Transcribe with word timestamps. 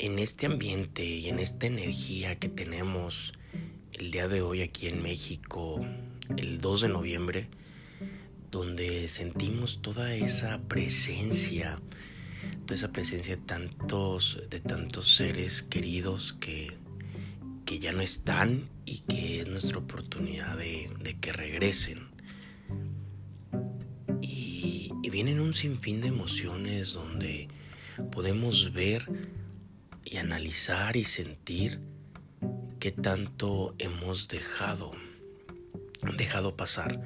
en 0.00 0.18
este 0.18 0.46
ambiente 0.46 1.04
y 1.04 1.28
en 1.28 1.38
esta 1.38 1.66
energía 1.66 2.38
que 2.38 2.48
tenemos 2.48 3.34
el 3.92 4.10
día 4.10 4.28
de 4.28 4.40
hoy 4.40 4.62
aquí 4.62 4.88
en 4.88 5.02
México, 5.02 5.84
el 6.38 6.62
2 6.62 6.80
de 6.80 6.88
noviembre, 6.88 7.48
donde 8.50 9.10
sentimos 9.10 9.82
toda 9.82 10.14
esa 10.14 10.58
presencia, 10.62 11.82
toda 12.64 12.76
esa 12.76 12.92
presencia 12.92 13.36
de 13.36 13.42
tantos, 13.42 14.42
de 14.48 14.60
tantos 14.60 15.16
seres 15.16 15.62
queridos 15.62 16.32
que, 16.32 16.72
que 17.66 17.78
ya 17.78 17.92
no 17.92 18.00
están 18.00 18.70
y 18.86 19.00
que 19.00 19.42
es 19.42 19.48
nuestra 19.48 19.80
oportunidad 19.80 20.56
de, 20.56 20.88
que 21.20 21.30
regresen. 21.30 22.08
Y, 24.22 24.92
y 25.02 25.10
vienen 25.10 25.40
un 25.40 25.52
sinfín 25.52 26.00
de 26.00 26.08
emociones 26.08 26.94
donde 26.94 27.48
podemos 28.10 28.72
ver 28.72 29.06
y 30.10 30.18
analizar 30.18 30.96
y 30.96 31.04
sentir 31.04 31.80
qué 32.80 32.90
tanto 32.90 33.76
hemos 33.78 34.26
dejado, 34.26 34.90
dejado 36.18 36.56
pasar, 36.56 37.00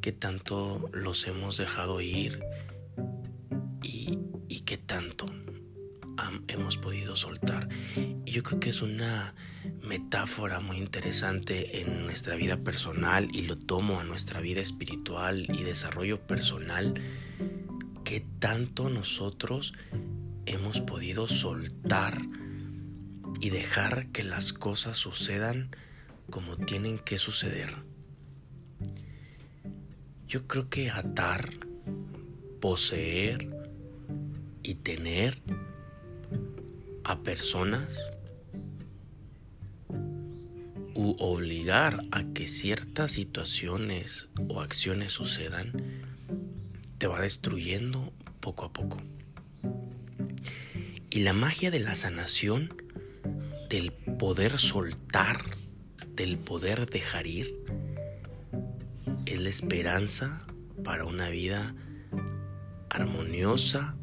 qué 0.00 0.12
tanto 0.12 0.88
los 0.92 1.26
hemos 1.26 1.58
dejado 1.58 2.00
ir 2.00 2.40
y, 3.82 4.18
y 4.48 4.60
qué 4.60 4.78
tanto 4.78 5.26
hemos 6.48 6.78
podido 6.78 7.14
soltar. 7.14 7.68
Y 8.24 8.30
yo 8.30 8.42
creo 8.42 8.58
que 8.58 8.70
es 8.70 8.80
una 8.80 9.34
metáfora 9.82 10.60
muy 10.60 10.78
interesante 10.78 11.82
en 11.82 12.06
nuestra 12.06 12.36
vida 12.36 12.56
personal 12.56 13.28
y 13.34 13.42
lo 13.42 13.58
tomo 13.58 14.00
a 14.00 14.04
nuestra 14.04 14.40
vida 14.40 14.62
espiritual 14.62 15.46
y 15.50 15.62
desarrollo 15.62 16.26
personal, 16.26 16.94
que 18.04 18.20
tanto 18.38 18.88
nosotros 18.88 19.74
hemos 20.46 20.80
podido 20.80 21.28
soltar 21.28 22.22
y 23.40 23.50
dejar 23.50 24.08
que 24.08 24.22
las 24.22 24.52
cosas 24.52 24.96
sucedan 24.96 25.70
como 26.30 26.56
tienen 26.56 26.98
que 26.98 27.18
suceder. 27.18 27.70
Yo 30.26 30.46
creo 30.46 30.68
que 30.68 30.90
atar, 30.90 31.50
poseer 32.60 33.48
y 34.62 34.74
tener 34.74 35.40
a 37.04 37.22
personas 37.22 37.96
u 40.94 41.14
obligar 41.18 42.02
a 42.10 42.24
que 42.32 42.48
ciertas 42.48 43.12
situaciones 43.12 44.28
o 44.48 44.60
acciones 44.60 45.12
sucedan 45.12 45.72
te 46.98 47.06
va 47.06 47.20
destruyendo 47.20 48.12
poco 48.40 48.64
a 48.64 48.72
poco. 48.72 49.00
Y 51.16 51.20
la 51.20 51.32
magia 51.32 51.70
de 51.70 51.80
la 51.80 51.94
sanación, 51.94 52.76
del 53.70 53.90
poder 53.90 54.58
soltar, 54.58 55.46
del 56.14 56.36
poder 56.36 56.90
dejar 56.90 57.26
ir, 57.26 57.56
es 59.24 59.40
la 59.40 59.48
esperanza 59.48 60.46
para 60.84 61.06
una 61.06 61.30
vida 61.30 61.74
armoniosa, 62.90 63.96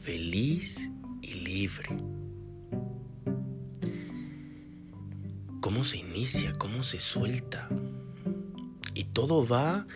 feliz 0.00 0.88
y 1.20 1.34
libre. 1.34 1.88
¿Cómo 5.60 5.82
se 5.84 5.96
inicia? 5.96 6.56
¿Cómo 6.58 6.84
se 6.84 7.00
suelta? 7.00 7.68
Y 8.94 9.02
todo 9.02 9.44
va 9.44 9.88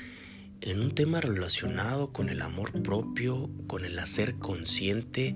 en 0.63 0.81
un 0.81 0.95
tema 0.95 1.21
relacionado 1.21 2.13
con 2.13 2.29
el 2.29 2.43
amor 2.43 2.83
propio, 2.83 3.51
con 3.67 3.85
el 3.85 3.99
hacer 3.99 4.37
consciente 4.37 5.35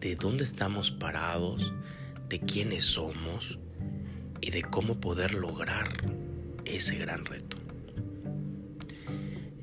de 0.00 0.14
dónde 0.14 0.44
estamos 0.44 0.90
parados, 0.90 1.74
de 2.28 2.40
quiénes 2.40 2.84
somos 2.84 3.58
y 4.40 4.50
de 4.50 4.62
cómo 4.62 5.00
poder 5.00 5.34
lograr 5.34 5.88
ese 6.64 6.96
gran 6.96 7.24
reto. 7.24 7.56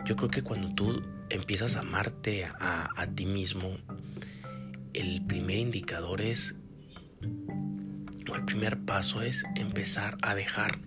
Yo 0.06 0.16
creo 0.16 0.30
que 0.30 0.44
cuando 0.44 0.74
tú 0.76 1.02
empiezas 1.30 1.76
a 1.76 1.82
amarte 1.82 2.46
a, 2.46 3.08
ti 3.16 3.26
mismo, 3.26 3.78
el 4.94 5.26
primer 5.26 5.58
indicador 5.58 6.22
es, 6.22 6.56
o 8.30 8.36
el 8.36 8.46
primer 8.46 8.80
paso 8.80 9.22
es 9.22 9.46
empezar 9.56 10.18
a 10.22 10.36
dejar 10.36 10.80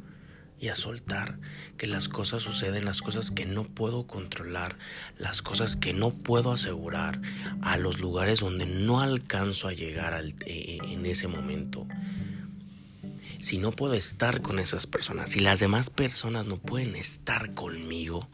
y 0.60 0.68
a 0.68 0.76
soltar 0.76 1.38
que 1.78 1.86
las 1.86 2.08
cosas 2.08 2.42
suceden, 2.42 2.84
las 2.84 3.00
cosas 3.00 3.30
que 3.30 3.46
no 3.46 3.64
puedo 3.64 4.06
controlar, 4.06 4.76
las 5.18 5.40
cosas 5.40 5.74
que 5.74 5.94
no 5.94 6.10
puedo 6.10 6.52
asegurar, 6.52 7.20
a 7.62 7.78
los 7.78 7.98
lugares 7.98 8.40
donde 8.40 8.66
no 8.66 9.00
alcanzo 9.00 9.68
a 9.68 9.72
llegar 9.72 10.22
eh, 10.22 10.34
eh, 10.46 10.78
en 10.84 11.06
ese 11.06 11.28
momento. 11.28 11.86
Si 13.38 13.56
no 13.56 13.72
puedo 13.72 13.94
estar 13.94 14.42
con 14.42 14.58
esas 14.58 14.86
personas, 14.86 15.30
si 15.30 15.40
las 15.40 15.60
demás 15.60 15.88
personas 15.88 16.44
no 16.44 16.58
pueden 16.58 16.94
estar 16.94 17.54
conmigo, 17.54 18.28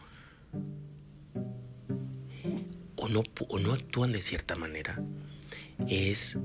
o 2.96 3.08
no, 3.08 3.22
o 3.48 3.58
no 3.60 3.72
actúan 3.72 4.10
de 4.10 4.20
cierta 4.20 4.56
manera, 4.56 5.00
es 5.86 6.38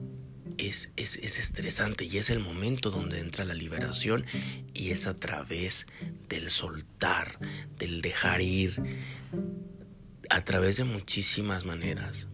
es, 0.57 0.91
estresante 0.95 2.05
y 2.05 2.17
es 2.17 2.29
el 2.29 2.39
momento 2.39 2.91
donde 2.91 3.19
entra 3.19 3.45
la 3.45 3.53
liberación 3.53 4.25
y 4.73 4.91
es 4.91 5.07
a 5.07 5.19
través 5.19 5.87
del 6.29 6.49
soltar, 6.49 7.39
del 7.77 8.01
dejar 8.01 8.41
ir, 8.41 8.81
a 10.29 10.43
través 10.43 10.77
de 10.77 10.83
muchísimas 10.83 11.65
maneras. 11.65 12.27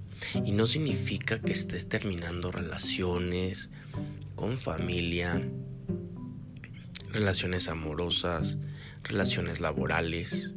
Y 0.45 0.51
no 0.51 0.66
significa 0.66 1.39
que 1.41 1.51
estés 1.51 1.88
terminando 1.88 2.51
relaciones 2.51 3.69
con 4.35 4.57
familia, 4.57 5.47
relaciones 7.11 7.69
amorosas, 7.69 8.57
relaciones 9.03 9.59
laborales, 9.59 10.53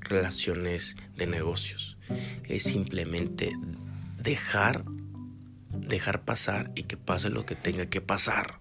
relaciones 0.00 0.96
de 1.16 1.26
negocios. 1.26 1.98
Es 2.44 2.64
simplemente 2.64 3.52
dejar 4.22 4.84
dejar 5.80 6.24
pasar 6.24 6.70
y 6.74 6.84
que 6.84 6.96
pase 6.96 7.30
lo 7.30 7.46
que 7.46 7.54
tenga 7.54 7.86
que 7.86 8.00
pasar. 8.00 8.60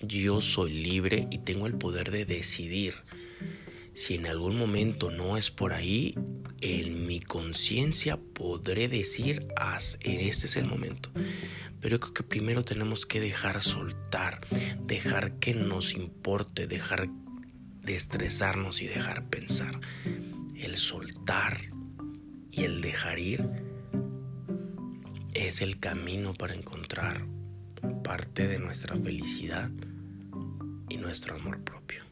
Yo 0.00 0.40
soy 0.40 0.72
libre 0.72 1.26
y 1.30 1.38
tengo 1.38 1.66
el 1.66 1.74
poder 1.74 2.10
de 2.10 2.24
decidir. 2.24 2.94
Si 3.94 4.14
en 4.14 4.26
algún 4.26 4.56
momento 4.56 5.10
no 5.10 5.36
es 5.36 5.50
por 5.50 5.72
ahí, 5.72 6.14
en 6.60 7.06
mi 7.06 7.20
conciencia 7.20 8.16
podré 8.16 8.88
decir, 8.88 9.48
este 10.00 10.46
es 10.46 10.56
el 10.56 10.66
momento. 10.66 11.10
Pero 11.80 11.98
creo 11.98 12.14
que 12.14 12.22
primero 12.22 12.64
tenemos 12.64 13.06
que 13.06 13.20
dejar 13.20 13.62
soltar, 13.62 14.40
dejar 14.86 15.38
que 15.40 15.54
nos 15.54 15.94
importe, 15.94 16.68
dejar 16.68 17.08
de 17.82 17.96
estresarnos 17.96 18.82
y 18.82 18.86
dejar 18.86 19.28
pensar. 19.28 19.80
El 20.54 20.76
soltar 20.76 21.70
y 22.52 22.62
el 22.62 22.80
dejar 22.80 23.18
ir 23.18 23.67
es 25.46 25.62
el 25.62 25.78
camino 25.78 26.34
para 26.34 26.54
encontrar 26.54 27.24
parte 28.02 28.48
de 28.48 28.58
nuestra 28.58 28.96
felicidad 28.96 29.70
y 30.88 30.96
nuestro 30.96 31.36
amor 31.36 31.62
propio. 31.62 32.07